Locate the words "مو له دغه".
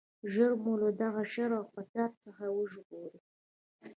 0.63-1.23